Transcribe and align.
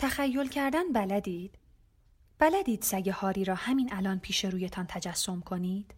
تخیل 0.00 0.48
کردن 0.48 0.92
بلدید؟ 0.92 1.58
بلدید 2.38 2.82
سگ 2.82 3.08
هاری 3.08 3.44
را 3.44 3.54
همین 3.54 3.92
الان 3.92 4.18
پیش 4.18 4.44
رویتان 4.44 4.86
تجسم 4.88 5.40
کنید؟ 5.40 5.94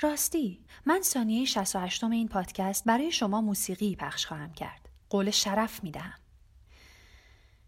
راستی 0.00 0.64
من 0.86 1.02
ثانیه 1.02 1.44
68 1.44 2.04
این 2.04 2.28
پادکست 2.28 2.84
برای 2.84 3.12
شما 3.12 3.40
موسیقی 3.40 3.96
پخش 3.96 4.26
خواهم 4.26 4.52
کرد. 4.52 4.88
قول 5.10 5.30
شرف 5.30 5.84
می 5.84 5.90
دهم. 5.90 6.18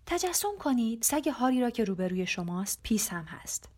تجسم 0.07 0.59
کنید 0.59 1.03
سگ 1.03 1.29
هاری 1.29 1.61
را 1.61 1.71
که 1.71 1.85
روبروی 1.85 2.27
شماست 2.27 2.81
پیس 2.83 3.09
هم 3.09 3.25
هست. 3.25 3.69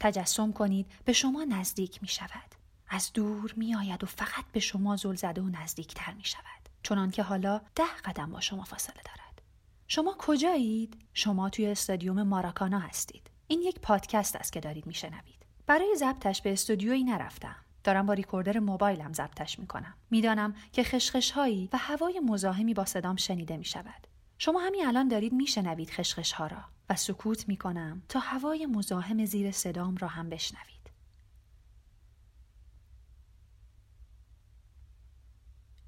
تجسم 0.00 0.52
کنید 0.52 0.86
به 1.04 1.12
شما 1.12 1.44
نزدیک 1.44 2.02
می 2.02 2.08
شود. 2.08 2.54
از 2.88 3.12
دور 3.12 3.54
می 3.56 3.74
آید 3.74 4.04
و 4.04 4.06
فقط 4.06 4.44
به 4.52 4.60
شما 4.60 4.96
زل 4.96 5.14
زده 5.14 5.40
و 5.40 5.48
نزدیکتر 5.48 6.12
می 6.12 6.24
شود. 6.24 6.68
چنان 6.82 7.10
که 7.10 7.22
حالا 7.22 7.60
ده 7.74 7.96
قدم 8.04 8.30
با 8.30 8.40
شما 8.40 8.64
فاصله 8.64 9.02
دارد. 9.04 9.25
شما 9.88 10.16
کجایید؟ 10.18 10.98
شما 11.12 11.50
توی 11.50 11.66
استادیوم 11.66 12.22
ماراکانا 12.22 12.78
هستید. 12.78 13.30
این 13.48 13.62
یک 13.62 13.80
پادکست 13.80 14.36
است 14.36 14.52
که 14.52 14.60
دارید 14.60 14.86
میشنوید. 14.86 15.46
برای 15.66 15.96
ضبطش 15.98 16.42
به 16.42 16.52
استودیویی 16.52 17.04
نرفتم. 17.04 17.56
دارم 17.84 18.06
با 18.06 18.12
ریکوردر 18.12 18.58
موبایلم 18.58 19.12
ضبطش 19.12 19.58
می‌کنم. 19.58 19.94
می‌دانم 20.10 20.54
که 20.72 20.84
خشخش 20.84 21.30
هایی 21.30 21.68
و 21.72 21.76
هوای 21.78 22.20
مزاحمی 22.20 22.74
با 22.74 22.84
صدام 22.84 23.16
شنیده 23.16 23.56
می 23.56 23.64
شود. 23.64 24.06
شما 24.38 24.60
همین 24.60 24.86
الان 24.86 25.08
دارید 25.08 25.32
میشنوید 25.32 25.90
خشخش 25.90 26.32
ها 26.32 26.46
را 26.46 26.64
و 26.90 26.96
سکوت 26.96 27.48
می 27.48 27.56
کنم 27.56 28.02
تا 28.08 28.20
هوای 28.20 28.66
مزاحم 28.66 29.24
زیر 29.24 29.50
صدام 29.50 29.96
را 29.96 30.08
هم 30.08 30.28
بشنوید. 30.28 30.90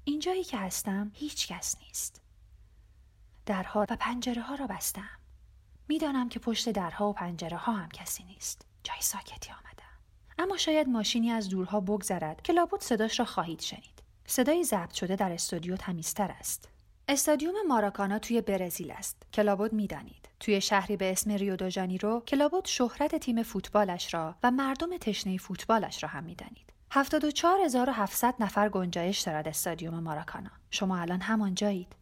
اینجایی 0.03 0.43
که 0.43 0.57
هستم 0.57 1.11
هیچ 1.13 1.47
کس 1.47 1.75
نیست. 1.81 2.21
درها 3.49 3.85
و 3.89 3.97
پنجره 3.99 4.41
ها 4.41 4.55
را 4.55 4.67
بستم. 4.67 5.09
می‌دانم 5.87 6.29
که 6.29 6.39
پشت 6.39 6.69
درها 6.69 7.09
و 7.09 7.13
پنجره 7.13 7.57
ها 7.57 7.73
هم 7.73 7.89
کسی 7.89 8.23
نیست. 8.23 8.65
جای 8.83 9.01
ساکتی 9.01 9.51
آمدم. 9.51 9.99
اما 10.39 10.57
شاید 10.57 10.87
ماشینی 10.87 11.31
از 11.31 11.49
دورها 11.49 11.79
بگذرد 11.79 12.41
که 12.41 12.53
لابد 12.53 12.81
صداش 12.81 13.19
را 13.19 13.25
خواهید 13.25 13.61
شنید. 13.61 14.03
صدای 14.25 14.63
ضبط 14.63 14.93
شده 14.93 15.15
در 15.15 15.31
استودیو 15.31 15.75
تمیزتر 15.75 16.31
است. 16.39 16.69
استادیوم 17.07 17.53
ماراکانا 17.67 18.19
توی 18.19 18.41
برزیل 18.41 18.91
است 18.91 19.23
که 19.31 19.41
لابد 19.41 19.73
می‌دانید 19.73 20.29
توی 20.39 20.61
شهری 20.61 20.97
به 20.97 21.11
اسم 21.11 21.31
ریو 21.31 21.55
دو 21.55 21.69
ژانیرو 21.69 22.23
که 22.25 22.35
لابد 22.35 22.65
شهرت 22.65 23.15
تیم 23.15 23.43
فوتبالش 23.43 24.13
را 24.13 24.35
و 24.43 24.51
مردم 24.51 24.97
تشنه 24.97 25.37
فوتبالش 25.37 26.03
را 26.03 26.09
هم 26.09 26.23
می‌دانید 26.23 26.73
74700 26.91 28.35
نفر 28.39 28.69
گنجایش 28.69 29.19
دارد 29.19 29.47
استادیوم 29.47 29.99
ماراکانا 29.99 30.51
شما 30.71 30.97
الان 30.97 31.21
همان 31.21 31.55
جایید 31.55 31.98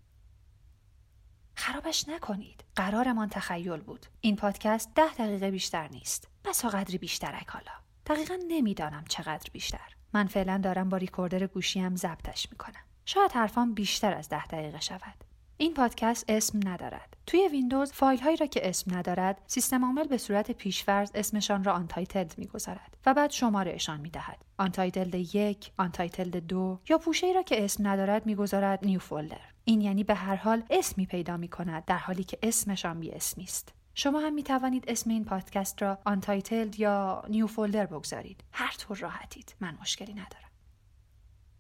خرابش 1.58 2.10
نکنید. 2.10 2.64
قرارمان 2.76 3.30
تخیل 3.30 3.78
بود. 3.78 4.06
این 4.22 4.36
پادکست 4.36 4.94
ده 4.96 5.14
دقیقه 5.14 5.52
بیشتر 5.52 5.88
نیست. 5.88 6.28
بسا 6.46 6.70
قدری 6.70 6.98
بیشترک 6.98 7.48
حالا. 7.48 7.72
دقیقا 8.06 8.38
نمی‌دانم 8.48 9.06
چقدر 9.10 9.50
بیشتر. 9.54 9.96
من 10.14 10.28
فعلا 10.28 10.58
دارم 10.58 10.90
با 10.90 10.98
recorder 10.98 11.48
گوشیم 11.48 11.96
ضبطش 11.96 12.48
می‌کنم. 12.52 12.84
شاید 13.06 13.32
حرفام 13.32 13.74
بیشتر 13.74 14.14
از 14.14 14.30
ده 14.30 14.46
دقیقه 14.46 14.80
شود. 14.80 15.24
این 15.58 15.74
پادکست 15.74 16.26
اسم 16.28 16.60
ندارد. 16.70 17.18
توی 17.26 17.48
ویندوز 17.52 17.92
فایل 17.92 18.20
هایی 18.20 18.38
را 18.38 18.46
که 18.46 18.70
اسم 18.70 18.98
ندارد 18.98 19.42
سیستم 19.48 19.86
عامل 19.86 20.08
به 20.08 20.18
صورت 20.18 20.52
پیشفرض 20.52 21.12
اسمشان 21.16 21.64
را 21.64 21.74
untitled 21.74 22.36
می‌گذارد 22.38 22.98
و 23.06 23.14
بعد 23.14 23.32
شمارهشان 23.32 24.00
می‌دهد. 24.00 24.46
untitled 24.58 25.16
یک 25.16 25.72
untitled 25.78 26.38
دو 26.38 26.80
یا 26.90 26.98
پوشه 26.98 27.28
ای 27.28 27.34
را 27.34 27.44
که 27.44 27.66
اسم 27.66 27.88
ندارد 27.88 28.26
می‌گذارد 28.26 28.86
new 28.86 29.00
folder. 29.00 29.57
این 29.68 29.82
یعنی 29.82 30.04
به 30.04 30.16
هر 30.16 30.36
حال 30.36 30.64
اسمی 30.70 31.06
پیدا 31.06 31.38
می 31.38 31.48
کند 31.48 31.86
در 31.86 31.98
حالی 31.98 32.24
که 32.24 32.38
اسمشان 32.44 33.00
بی 33.00 33.12
اسمی 33.12 33.44
است 33.44 33.74
شما 33.94 34.20
هم 34.20 34.34
می 34.34 34.44
توانید 34.44 34.84
اسم 34.88 35.10
این 35.10 35.26
پادکست 35.26 35.82
را 35.82 35.98
untitled 36.06 36.80
یا 36.80 37.24
new 37.30 37.48
folder 37.48 37.86
بگذارید 37.86 38.44
هر 38.52 38.74
طور 38.78 38.98
راحتید 38.98 39.56
من 39.60 39.78
مشکلی 39.82 40.14
ندارم 40.14 40.50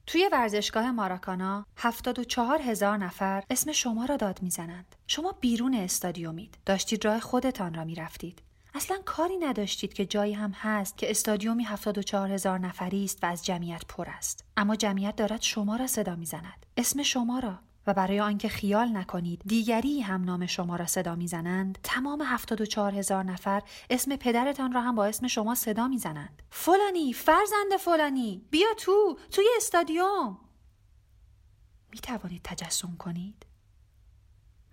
توی 0.08 0.30
ورزشگاه 0.32 0.92
ماراکانا 0.92 1.66
74 1.78 2.62
هزار 2.62 2.98
نفر 2.98 3.44
اسم 3.50 3.72
شما 3.72 4.06
را 4.06 4.18
داد 4.18 4.42
می‌زنند. 4.42 4.96
شما 5.08 5.32
بیرون 5.32 5.74
استادیومید. 5.74 6.58
داشتید 6.66 7.06
راه 7.06 7.20
خودتان 7.20 7.74
را 7.74 7.84
می‌رفتید. 7.84 8.42
اصلا 8.76 8.98
کاری 9.06 9.38
نداشتید 9.38 9.94
که 9.94 10.06
جایی 10.06 10.34
هم 10.34 10.52
هست 10.52 10.98
که 10.98 11.12
استادیومی 11.12 11.64
74 11.64 12.32
هزار 12.32 12.60
نفری 12.60 13.04
است 13.04 13.24
و 13.24 13.28
از 13.28 13.46
جمعیت 13.46 13.86
پر 13.88 14.10
است. 14.10 14.46
اما 14.58 14.76
جمعیت 14.76 15.16
دارد 15.16 15.42
شما 15.42 15.76
را 15.76 15.88
صدا 15.88 16.16
می‌زند. 16.16 16.66
اسم 16.78 17.04
شما 17.04 17.40
را. 17.40 17.67
و 17.88 17.94
برای 17.94 18.20
آنکه 18.20 18.50
خیال 18.50 18.98
نکنید 18.98 19.42
دیگری 19.46 20.02
هم 20.02 20.24
نام 20.24 20.46
شما 20.46 20.76
را 20.76 20.86
صدا 20.86 21.16
می‌زنند 21.16 21.78
تمام 21.84 22.22
74 22.22 22.94
هزار 22.94 23.24
نفر 23.24 23.62
اسم 23.90 24.16
پدرتان 24.16 24.72
را 24.72 24.82
هم 24.82 24.96
با 24.96 25.06
اسم 25.06 25.28
شما 25.28 25.56
صدا 25.56 25.88
می‌زنند. 25.88 26.42
فلانی 26.50 27.14
فرزند 27.14 27.78
فلانی 27.80 28.42
بیا 28.52 28.68
تو 28.78 29.20
توی 29.32 29.46
استادیوم. 29.58 30.38
می 31.92 32.00
توانید 32.00 32.42
تجسم 32.44 32.96
کنید؟ 33.00 33.46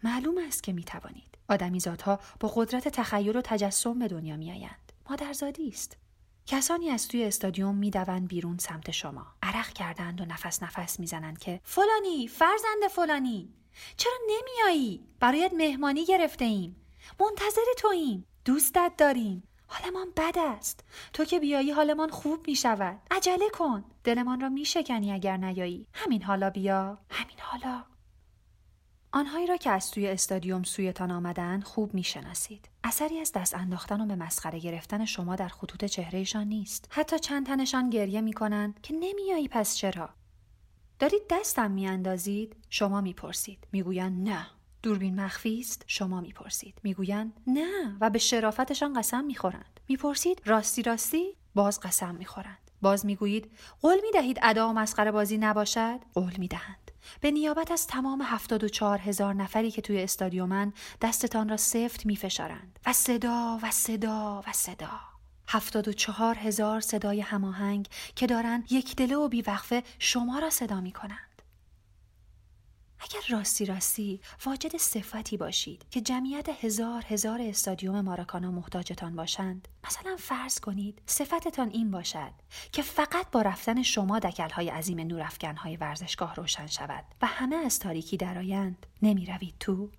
معلوم 0.03 0.39
است 0.47 0.63
که 0.63 0.73
می 0.73 0.85
توانید 0.85 1.39
آدمیزادها 1.49 2.21
با 2.41 2.53
قدرت 2.55 2.89
تخیل 2.89 3.37
و 3.37 3.41
تجسم 3.45 3.99
به 3.99 4.09
دنیا 4.09 4.37
می 4.37 4.53
آیند 4.53 4.93
مادرزادی 5.11 5.69
است. 5.69 5.97
کسانی 6.47 6.91
از 6.91 7.09
توی 7.09 7.25
استادیوم 7.25 7.75
می‌دوند 7.75 8.29
بیرون 8.29 8.59
سمت 8.59 8.91
شما. 8.91 9.27
عرق 9.43 9.69
کردند 9.69 10.21
و 10.21 10.25
نفس 10.25 10.63
نفس 10.63 11.01
می‌زنند 11.01 11.39
که 11.39 11.61
فلانی 11.65 12.29
فرزند 12.29 12.89
فلانی! 12.91 13.49
چرا 13.97 14.13
نمیایی 14.29 15.05
برایت 15.21 15.53
مهمانی 15.55 16.05
گرفته 16.05 16.45
ایم 16.45 16.77
منتظر 17.21 17.63
توییم. 17.79 18.27
دوستت 18.45 18.93
داریم. 18.99 19.43
حالمان 19.67 20.07
بد 20.17 20.39
است. 20.39 20.85
تو 21.13 21.25
که 21.25 21.41
بیایی 21.41 21.71
حالمان 21.71 22.11
خوب 22.11 22.49
می 22.49 22.57
شود 22.57 23.01
عجله 23.11 23.49
کن. 23.53 23.85
دلمان 24.05 24.41
را 24.41 24.49
می 24.49 24.65
شکنی 24.65 25.13
اگر 25.13 25.37
نیایی. 25.37 25.87
همین 25.95 26.23
حالا 26.23 26.51
بیا. 26.51 26.99
همین 27.11 27.37
حالا. 27.41 27.85
آنهایی 29.17 29.47
را 29.47 29.57
که 29.57 29.71
از 29.71 29.91
توی 29.91 30.09
استادیوم 30.09 30.63
سویتان 30.63 31.11
آمدن 31.11 31.61
خوب 31.61 31.95
می‌شناسید. 31.95 32.69
اثری 32.85 33.21
از 33.21 33.33
دست 33.33 33.55
انداختن 33.55 34.01
و 34.01 34.07
به 34.07 34.17
مسخره 34.17 34.59
گرفتن 34.59 35.05
شما 35.05 35.37
در 35.37 35.49
خطوط 35.49 35.85
چهرهشان 35.85 36.47
نیست. 36.47 36.89
حتی 36.91 37.19
چند 37.19 37.47
تنشان 37.47 37.91
گریه 37.91 38.21
می‌کنند 38.21 38.81
که 38.83 38.95
نمیایی 38.95 39.49
پس 39.49 39.77
چرا. 39.77 40.09
دارید 40.99 41.23
دستم 41.31 41.71
میاندازید 41.71 42.57
شما 42.71 43.01
می‌پرسید. 43.01 43.67
می‌گویند 43.73 44.29
نه. 44.29 44.47
دوربین 44.83 45.21
مخفی 45.21 45.61
است 45.61 45.85
شما 45.87 46.21
می‌پرسید. 46.21 46.81
می‌گویند 46.83 47.33
نه 47.47 47.97
و 48.01 48.11
به 48.11 48.19
شرافتشان 48.19 48.99
قسم 48.99 49.25
می‌خورند. 49.25 49.81
می‌پرسید 49.89 50.43
راستی 50.45 50.83
راستی؟ 50.83 51.37
باز 51.55 51.81
قسم 51.81 52.15
می‌خورند. 52.15 52.71
باز 52.83 53.07
می‌گویید 53.07 53.51
قول 53.81 54.01
می‌دهید 54.03 54.39
ادا 54.43 54.69
و 54.69 54.73
مسخره 54.73 55.11
بازی 55.11 55.39
نباشد؟ 55.39 56.01
قول 56.15 56.33
می‌دهند. 56.39 56.84
به 57.21 57.31
نیابت 57.31 57.71
از 57.71 57.87
تمام 57.87 58.23
74 58.25 58.99
هزار 58.99 59.35
نفری 59.35 59.71
که 59.71 59.83
توی 59.83 60.03
استادیومن 60.03 60.73
دستتان 61.01 61.49
را 61.49 61.57
سفت 61.57 62.07
می 62.07 62.17
فشارند 62.17 62.79
و 62.87 62.93
صدا 62.93 63.59
و 63.63 63.71
صدا 63.71 64.43
و 64.47 64.53
صدا 64.53 65.01
74 65.49 66.35
هزار 66.35 66.81
صدای 66.81 67.21
هماهنگ 67.21 67.89
که 68.17 68.27
دارن 68.27 68.65
یک 68.71 68.97
دله 68.97 69.17
و 69.17 69.29
بیوقفه 69.29 69.83
شما 69.99 70.39
را 70.39 70.51
صدا 70.51 70.81
می 70.81 70.93
کنند. 70.93 71.34
اگر 73.05 73.37
راستی 73.39 73.67
راستی 73.67 74.21
واجد 74.45 74.77
صفتی 74.77 75.37
باشید 75.37 75.87
که 75.91 76.01
جمعیت 76.01 76.49
هزار 76.65 77.05
هزار 77.09 77.43
استادیوم 77.43 78.01
ماراکانا 78.01 78.51
محتاجتان 78.51 79.17
باشند. 79.17 79.69
مثلا 79.87 80.17
فرض 80.19 80.61
کنید 80.61 81.03
صفتتان 81.07 81.71
این 81.71 81.91
باشد 81.91 82.33
که 82.73 82.83
فقط 82.83 83.31
با 83.33 83.43
رفتن 83.43 83.83
شما 83.83 84.19
دکلهای 84.19 84.69
عظیم 84.69 85.01
نورافکنهای 85.01 85.77
ورزشگاه 85.77 86.35
روشن 86.35 86.67
شود 86.67 87.05
و 87.23 87.27
همه 87.27 87.57
از 87.57 87.79
تاریکی 87.79 88.17
درآیند 88.17 88.87
نمی 89.03 89.27
روید 89.27 89.55
تو؟ 89.61 89.91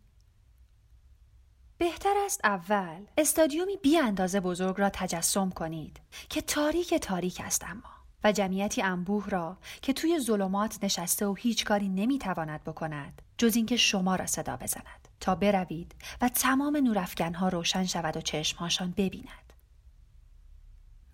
بهتر 1.78 2.13
است 2.25 2.42
اول 2.44 3.06
استادیومی 3.18 3.78
بی 3.78 3.98
اندازه 3.98 4.40
بزرگ 4.40 4.80
را 4.80 4.90
تجسم 4.90 5.50
کنید 5.50 6.00
که 6.30 6.42
تاریک 6.42 6.94
تاریک 6.94 7.42
است 7.44 7.63
اما. 7.63 7.94
و 8.25 8.31
جمعیتی 8.31 8.81
انبوه 8.81 9.30
را 9.30 9.57
که 9.81 9.94
توی 9.94 10.19
ظلمات 10.19 10.83
نشسته 10.83 11.25
و 11.25 11.33
هیچ 11.33 11.66
کاری 11.66 11.89
نمی‌تواند 11.89 12.63
بکند 12.63 13.22
جز 13.38 13.56
اینکه 13.56 13.77
شما 13.77 14.16
را 14.16 14.25
صدا 14.25 14.57
بزند 14.57 15.07
تا 15.19 15.36
بروید 15.36 15.95
و 16.22 16.30
تمام 16.30 16.77
نورافکنها 16.77 17.50
روشن 17.50 17.86
شود 17.86 18.18
و 18.18 18.22
چشمهاشان 18.22 18.94
ببیند. 18.98 19.54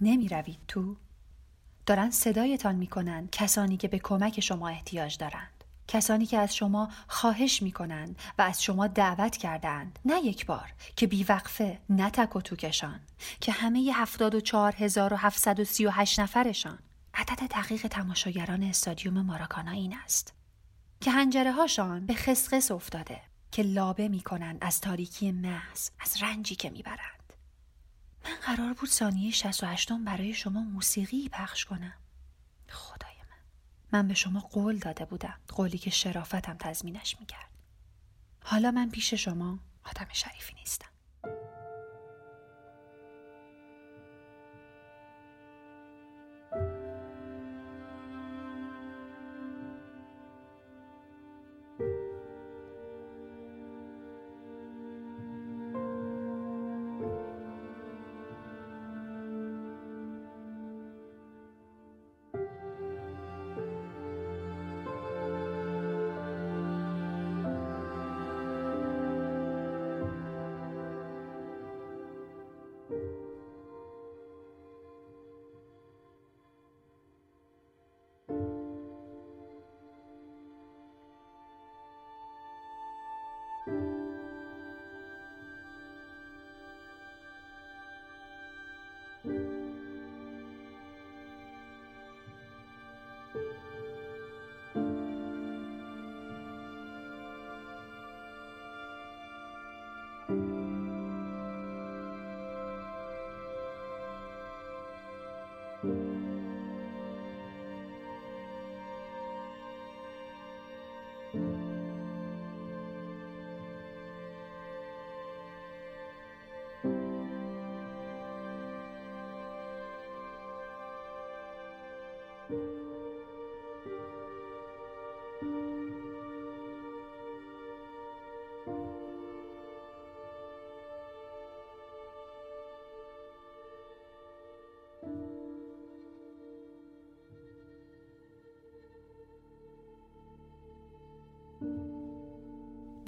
نمی 0.02 0.28
روید 0.28 0.60
تو؟ 0.68 0.96
دارن 1.86 2.10
صدایتان 2.10 2.76
می‌کنند 2.76 3.30
کسانی 3.32 3.78
که 3.78 3.88
به 3.88 4.00
کمک 4.00 4.40
شما 4.40 4.70
احتیاج 4.70 5.18
دارند. 5.18 5.64
کسانی 5.88 6.26
که 6.26 6.38
از 6.38 6.56
شما 6.56 6.90
خواهش 7.08 7.62
می 7.62 7.72
کنند 7.72 8.20
و 8.38 8.42
از 8.42 8.64
شما 8.64 8.88
دعوت 8.88 9.38
کردند. 9.38 10.00
نه 10.06 10.20
یک 10.20 10.46
بار 10.46 10.74
که 10.96 11.08
بیوقفه 11.08 11.80
نه 11.90 12.10
تک 12.10 12.36
و 12.36 12.42
توکشان 12.42 13.00
که 13.42 13.52
همه 13.52 13.92
74738 13.94 16.20
نفرشان. 16.20 16.80
عدد 17.22 17.40
دقیق 17.52 17.88
تماشاگران 17.88 18.64
استادیوم 18.64 19.22
ماراکانا 19.22 19.72
این 19.72 19.98
است 19.98 20.34
که 21.02 21.12
هنجره 21.12 21.52
هاشان 21.52 22.06
به 22.06 22.14
خسخس 22.14 22.72
افتاده 22.72 23.22
که 23.52 23.64
لابه 23.64 24.08
می‌کنن 24.08 24.58
از 24.62 24.82
تاریکی 24.82 25.32
محض 25.32 25.90
از 26.00 26.24
رنجی 26.24 26.56
که 26.56 26.70
می‌برند. 26.70 27.34
من 28.26 28.36
قرار 28.46 28.74
بود 28.74 28.90
ثانیه 28.90 29.32
68 29.32 29.92
برای 30.06 30.34
شما 30.34 30.60
موسیقی 30.64 31.30
پخش 31.30 31.66
کنم. 31.66 31.94
خدای 32.70 33.16
من. 33.30 33.38
من 34.00 34.08
به 34.08 34.14
شما 34.14 34.40
قول 34.40 34.78
داده 34.78 35.06
بودم 35.06 35.40
قولی 35.48 35.78
که 35.78 35.90
شرافتم 35.90 36.58
تضمینش 36.60 37.18
می‌کرد. 37.20 37.50
حالا 38.44 38.72
من 38.72 38.90
پیش 38.90 39.14
شما 39.14 39.60
آدم 39.84 40.08
شریفی 40.14 40.54
نیستم. 40.54 40.90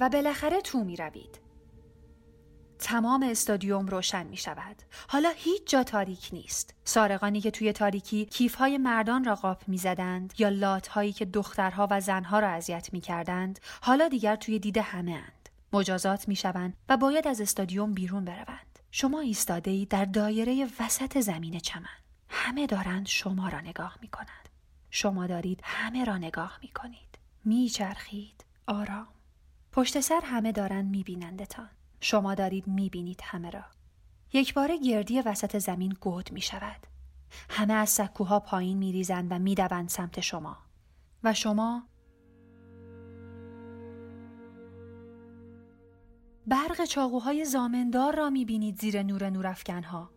و 0.00 0.08
بالاخره 0.08 0.60
تو 0.60 0.84
می 0.84 0.96
روید. 0.96 1.44
تمام 2.78 3.22
استادیوم 3.22 3.86
روشن 3.86 4.26
می 4.26 4.36
شود. 4.36 4.76
حالا 5.08 5.32
هیچ 5.36 5.66
جا 5.66 5.82
تاریک 5.82 6.28
نیست. 6.32 6.74
سارقانی 6.84 7.40
که 7.40 7.50
توی 7.50 7.72
تاریکی 7.72 8.24
کیف 8.24 8.54
های 8.54 8.78
مردان 8.78 9.24
را 9.24 9.34
قاپ 9.34 9.68
می 9.68 9.78
زدند 9.78 10.34
یا 10.38 10.48
لات 10.48 10.88
هایی 10.88 11.12
که 11.12 11.24
دخترها 11.24 11.88
و 11.90 12.00
زنها 12.00 12.38
را 12.38 12.48
اذیت 12.48 12.88
می 12.92 13.00
کردند 13.00 13.60
حالا 13.82 14.08
دیگر 14.08 14.36
توی 14.36 14.58
دید 14.58 14.78
همه 14.78 15.12
اند. 15.12 15.48
مجازات 15.72 16.28
می 16.28 16.36
شوند 16.36 16.76
و 16.88 16.96
باید 16.96 17.28
از 17.28 17.40
استادیوم 17.40 17.92
بیرون 17.92 18.24
بروند. 18.24 18.78
شما 18.90 19.20
ایستاده 19.20 19.70
ای 19.70 19.86
در 19.86 20.04
دایره 20.04 20.68
وسط 20.80 21.20
زمین 21.20 21.58
چمن. 21.58 21.98
همه 22.28 22.66
دارند 22.66 23.06
شما 23.06 23.48
را 23.48 23.60
نگاه 23.60 23.98
می 24.02 24.08
کنند. 24.08 24.48
شما 24.90 25.26
دارید 25.26 25.60
همه 25.62 26.04
را 26.04 26.18
نگاه 26.18 26.58
می 26.62 26.68
کنید. 26.68 27.18
می 27.44 27.68
چرخید. 27.68 28.44
آرام. 28.66 29.08
پشت 29.74 30.00
سر 30.00 30.20
همه 30.24 30.52
دارند 30.52 30.90
می 30.90 31.02
بینندتان. 31.02 31.68
شما 32.00 32.34
دارید 32.34 32.66
می‌بینید 32.66 33.20
همه 33.22 33.50
را. 33.50 33.64
یک 34.32 34.54
بار 34.54 34.76
گردی 34.76 35.20
وسط 35.20 35.58
زمین 35.58 35.96
گود 36.00 36.32
می 36.32 36.40
شود 36.40 36.86
همه 37.50 37.74
از 37.74 37.90
سکوها 37.90 38.40
پایین 38.40 38.78
می 38.78 38.92
ریزند 38.92 39.32
و 39.32 39.38
می‌دوند 39.38 39.88
سمت 39.88 40.20
شما. 40.20 40.56
و 41.24 41.34
شما 41.34 41.82
برق 46.46 46.84
چاقوهای 46.84 47.44
زامندار 47.44 48.16
را 48.16 48.30
می 48.30 48.44
بینید 48.44 48.80
زیر 48.80 49.02
نور 49.02 49.30
نورافکنها. 49.30 50.10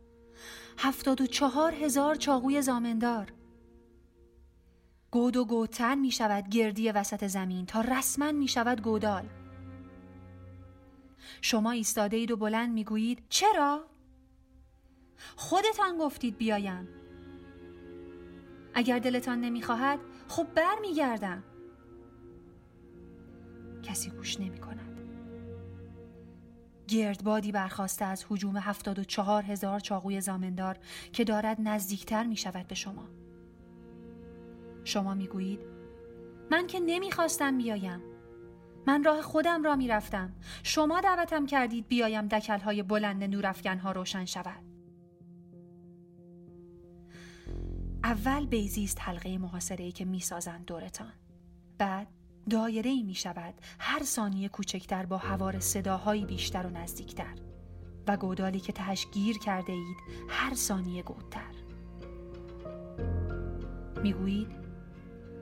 هفتاد 0.77 1.21
و 1.21 1.25
چهار 1.25 1.73
هزار 1.73 2.15
چاقوی 2.15 2.61
زامندار. 2.61 3.33
گود 5.11 5.37
و 5.37 5.45
گودتر 5.45 5.95
می 5.95 6.11
شود 6.11 6.49
گردی 6.49 6.91
وسط 6.91 7.27
زمین 7.27 7.65
تا 7.65 7.81
رسما 7.81 8.31
می 8.31 8.47
شود 8.47 8.81
گودال. 8.81 9.29
شما 11.41 11.71
ایستاده 11.71 12.17
اید 12.17 12.31
و 12.31 12.37
بلند 12.37 12.73
می‌گویید 12.73 13.23
چرا؟ 13.29 13.83
خودتان 15.35 15.97
گفتید 15.97 16.37
بیایم. 16.37 16.87
اگر 18.73 18.99
دلتان 18.99 19.41
نمی‌خواهد 19.41 19.99
خب 20.27 20.47
بر 20.55 20.75
میگردم 20.81 21.43
کسی 23.83 24.09
گوش 24.09 24.39
نمی 24.39 24.59
کند 24.59 25.01
گردبادی 26.87 27.51
برخواسته 27.51 28.05
از 28.05 28.25
حجوم 28.29 28.57
هفتاد 28.57 28.99
و 28.99 29.03
چهار 29.03 29.43
هزار 29.43 29.79
چاقوی 29.79 30.21
زامندار 30.21 30.77
که 31.13 31.23
دارد 31.23 31.57
نزدیکتر 31.59 32.23
می 32.23 32.37
شود 32.37 32.67
به 32.67 32.75
شما. 32.75 33.07
شما 34.83 35.13
می‌گویید 35.13 35.59
من 36.51 36.67
که 36.67 36.79
نمی‌خواستم 36.79 37.57
بیایم. 37.57 38.01
من 38.87 39.03
راه 39.03 39.21
خودم 39.21 39.63
را 39.63 39.75
می‌رفتم. 39.75 40.33
شما 40.63 41.01
دعوتم 41.01 41.45
کردید 41.45 41.87
بیایم 41.87 42.27
دکلهای 42.27 42.83
بلند 42.83 43.23
نورافکنها 43.23 43.91
روشن 43.91 44.25
شود. 44.25 44.63
اول 48.03 48.45
بیزیست 48.45 48.97
حلقه 49.01 49.37
محاصره 49.37 49.85
ای 49.85 49.91
که 49.91 50.05
می‌سازند 50.05 50.65
دورتان. 50.65 51.13
بعد 51.77 52.07
دایره 52.49 52.89
ای 52.89 53.03
می 53.03 53.15
شود 53.15 53.53
هر 53.79 54.03
ثانیه 54.03 54.49
کوچکتر 54.49 55.05
با 55.05 55.17
هوار 55.17 55.59
صداهایی 55.59 56.25
بیشتر 56.25 56.67
و 56.67 56.69
نزدیکتر 56.69 57.35
و 58.07 58.17
گودالی 58.17 58.59
که 58.59 58.73
تهش 58.73 59.07
گیر 59.11 59.37
کرده 59.37 59.73
اید 59.73 59.97
هر 60.29 60.55
ثانیه 60.55 61.03
گودتر. 61.03 61.53
می‌گویید 64.03 64.51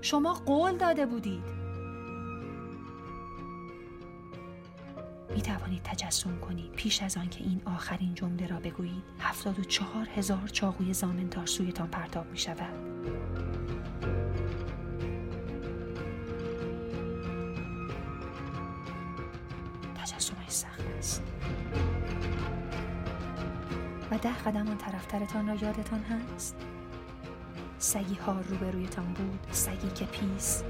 شما 0.02 0.34
قول 0.34 0.78
داده 0.78 1.06
بودید. 1.06 1.65
می 5.30 5.42
توانید 5.42 5.84
تجسم 5.84 6.40
کنید. 6.40 6.72
پیش 6.72 7.02
از 7.02 7.18
آن 7.18 7.30
که 7.30 7.44
این 7.44 7.62
آخرین 7.66 8.16
جمله 8.16 8.48
را 8.48 8.60
بگویید 8.60 9.04
هفتاد 9.20 9.60
و 9.60 9.64
چهار 9.64 10.08
هزار 10.16 10.48
چاقوی 10.48 10.94
زامندار 10.94 11.46
سویتان 11.46 11.88
پرتاب 11.88 12.32
می 12.32 12.38
شود 12.38 12.96
تجسم 19.96 20.36
سخت 20.48 20.82
است. 20.98 21.24
و 24.12 24.18
ده 24.18 24.34
قدم 24.34 24.68
آن 24.68 24.78
طرفترتان 24.78 25.48
را 25.48 25.56
یادتان 25.56 26.00
هست؟ 26.00 26.56
سگی 27.78 28.16
ها 28.16 28.42
روبرویتان 28.50 29.14
بود 29.14 29.40
سگی 29.52 29.90
که 29.90 30.06
پیس. 30.06 30.64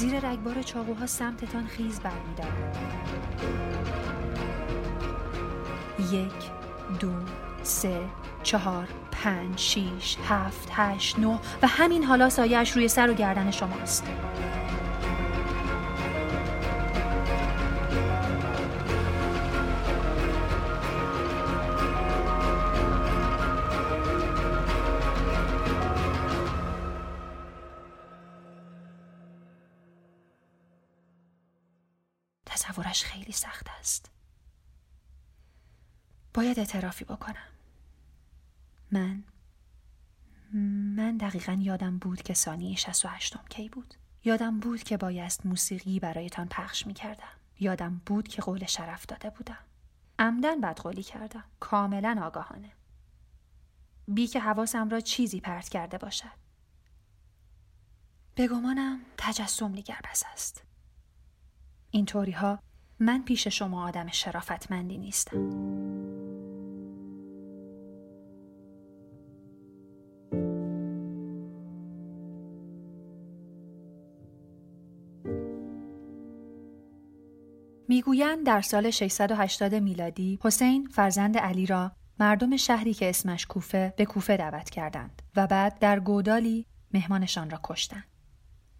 زیر 0.00 0.30
رگبار 0.30 0.62
چاقوها 0.62 1.06
سمتتان 1.06 1.66
خیز 1.66 2.00
برمیدارد. 2.00 2.78
یک 6.12 6.50
دو 7.00 7.12
سه 7.62 8.00
چهار 8.42 8.88
پنج 9.12 9.58
شیش 9.58 10.16
هفت 10.28 10.68
هشت 10.72 11.18
نه 11.18 11.40
و 11.62 11.66
همین 11.66 12.04
حالا 12.04 12.28
سایهاش 12.28 12.72
روی 12.72 12.88
سر 12.88 13.10
و 13.10 13.14
گردن 13.14 13.50
شماست. 13.50 14.06
تصورش 32.80 33.04
خیلی 33.04 33.32
سخت 33.32 33.66
است. 33.78 34.10
باید 36.34 36.58
اعترافی 36.58 37.04
بکنم. 37.04 37.46
من 38.90 39.24
من 40.96 41.16
دقیقا 41.16 41.52
یادم 41.52 41.98
بود 41.98 42.22
که 42.22 42.34
ثانیه 42.34 42.76
68 42.76 43.36
کی 43.48 43.68
بود. 43.68 43.94
یادم 44.24 44.60
بود 44.60 44.82
که 44.82 44.96
بایست 44.96 45.46
موسیقی 45.46 46.00
برایتان 46.00 46.48
پخش 46.48 46.86
می 46.86 46.94
کردم. 46.94 47.36
یادم 47.60 48.00
بود 48.06 48.28
که 48.28 48.42
قول 48.42 48.66
شرف 48.66 49.06
داده 49.06 49.30
بودم. 49.30 49.64
عمدن 50.18 50.60
بدقولی 50.60 51.02
کردم. 51.02 51.44
کاملا 51.60 52.20
آگاهانه. 52.22 52.72
بی 54.08 54.26
که 54.26 54.40
حواسم 54.40 54.88
را 54.88 55.00
چیزی 55.00 55.40
پرت 55.40 55.68
کرده 55.68 55.98
باشد. 55.98 56.40
به 58.34 58.48
گمانم 58.48 59.00
تجسم 59.18 59.72
نیگر 59.72 60.00
بس 60.10 60.24
است. 60.32 60.62
این 61.90 62.06
طوری 62.06 62.32
ها 62.32 62.58
من 63.00 63.22
پیش 63.22 63.48
شما 63.48 63.88
آدم 63.88 64.08
شرافتمندی 64.08 64.98
نیستم. 64.98 65.70
می‌گویند 77.88 78.46
در 78.46 78.60
سال 78.60 78.90
680 78.90 79.74
میلادی 79.74 80.38
حسین 80.42 80.88
فرزند 80.88 81.38
علی 81.38 81.66
را 81.66 81.92
مردم 82.18 82.56
شهری 82.56 82.94
که 82.94 83.08
اسمش 83.08 83.46
کوفه 83.46 83.94
به 83.96 84.04
کوفه 84.04 84.36
دعوت 84.36 84.70
کردند 84.70 85.22
و 85.36 85.46
بعد 85.46 85.78
در 85.78 86.00
گودالی 86.00 86.66
مهمانشان 86.94 87.50
را 87.50 87.60
کشتند. 87.64 88.09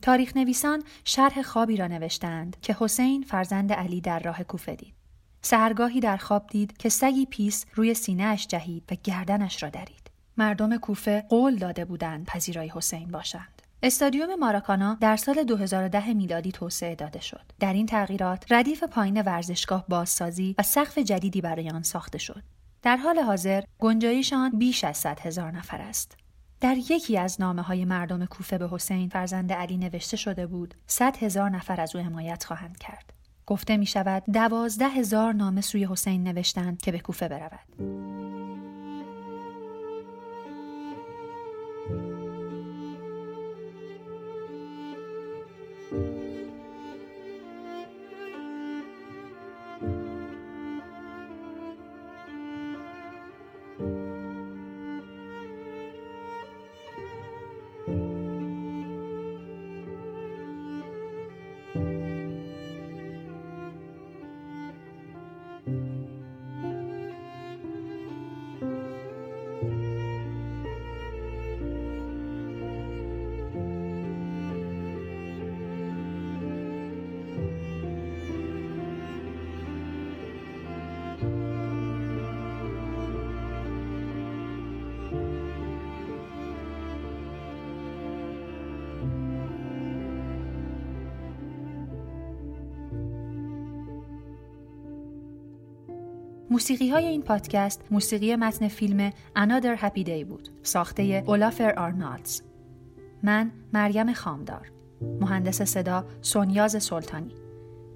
تاریخ 0.02 0.36
نویسان 0.36 0.82
شرح 1.04 1.42
خوابی 1.42 1.76
را 1.76 1.86
نوشتند 1.86 2.56
که 2.62 2.76
حسین 2.80 3.22
فرزند 3.22 3.72
علی 3.72 4.00
در 4.00 4.18
راه 4.18 4.42
کوفه 4.44 4.74
دید. 4.74 4.94
سهرگاهی 5.42 6.00
در 6.00 6.16
خواب 6.16 6.46
دید 6.46 6.76
که 6.76 6.88
سگی 6.88 7.26
پیس 7.26 7.66
روی 7.74 7.94
سینهاش 7.94 8.46
جهید 8.46 8.82
و 8.90 8.96
گردنش 9.04 9.62
را 9.62 9.68
درید. 9.68 10.10
مردم 10.36 10.76
کوفه 10.76 11.24
قول 11.28 11.56
داده 11.56 11.84
بودند 11.84 12.26
پذیرای 12.26 12.72
حسین 12.74 13.10
باشند. 13.10 13.62
استادیوم 13.82 14.34
ماراکانا 14.34 14.98
در 15.00 15.16
سال 15.16 15.42
2010 15.44 16.12
میلادی 16.12 16.52
توسعه 16.52 16.94
داده 16.94 17.20
شد. 17.20 17.52
در 17.60 17.72
این 17.72 17.86
تغییرات 17.86 18.52
ردیف 18.52 18.84
پایین 18.84 19.22
ورزشگاه 19.22 19.84
بازسازی 19.88 20.54
و 20.58 20.62
سقف 20.62 20.98
جدیدی 20.98 21.40
برای 21.40 21.70
آن 21.70 21.82
ساخته 21.82 22.18
شد. 22.18 22.42
در 22.82 22.96
حال 22.96 23.18
حاضر 23.18 23.62
گنجایش 23.78 24.32
آن 24.32 24.50
بیش 24.50 24.84
از 24.84 24.96
100 24.96 25.20
هزار 25.20 25.50
نفر 25.50 25.80
است. 25.80 26.19
در 26.60 26.76
یکی 26.76 27.18
از 27.18 27.40
نامه 27.40 27.62
های 27.62 27.84
مردم 27.84 28.24
کوفه 28.24 28.58
به 28.58 28.68
حسین 28.68 29.08
فرزند 29.08 29.52
علی 29.52 29.76
نوشته 29.76 30.16
شده 30.16 30.46
بود 30.46 30.74
صد 30.86 31.16
هزار 31.16 31.50
نفر 31.50 31.80
از 31.80 31.96
او 31.96 32.02
حمایت 32.02 32.44
خواهند 32.44 32.78
کرد. 32.78 33.12
گفته 33.46 33.76
می 33.76 33.86
شود 33.86 34.22
دوازده 34.32 34.88
هزار 34.88 35.32
نامه 35.32 35.60
سوی 35.60 35.84
حسین 35.84 36.22
نوشتند 36.22 36.82
که 36.82 36.92
به 36.92 36.98
کوفه 36.98 37.28
برود. 37.28 38.69
موسیقی 96.60 96.88
های 96.88 97.06
این 97.06 97.22
پادکست 97.22 97.82
موسیقی 97.90 98.36
متن 98.36 98.68
فیلم 98.68 99.10
Another 99.10 99.80
Happy 99.80 100.04
Day 100.04 100.24
بود 100.24 100.48
ساخته 100.62 101.24
اولافر 101.26 101.74
آرنالدز 101.74 102.42
من 103.22 103.50
مریم 103.72 104.12
خامدار 104.12 104.70
مهندس 105.20 105.62
صدا 105.62 106.04
سونیاز 106.22 106.82
سلطانی 106.82 107.34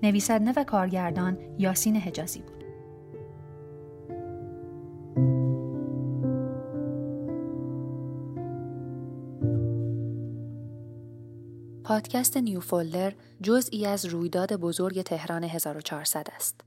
نویسنده 0.03 0.53
و 0.57 0.65
کارگردان 0.65 1.39
یاسین 1.59 1.97
حجازی 1.97 2.43
بود 2.43 2.65
پادکست 11.85 12.37
نیو 12.37 12.61
فولدر 12.61 13.13
جزئی 13.43 13.87
از 13.87 14.05
رویداد 14.05 14.53
بزرگ 14.57 15.03
تهران 15.03 15.45
1400 15.45 16.27
است. 16.37 16.64